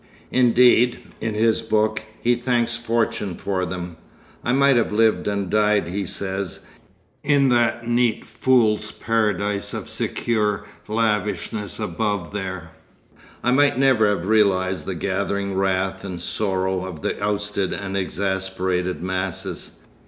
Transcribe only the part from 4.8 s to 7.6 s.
lived and died,' he says, 'in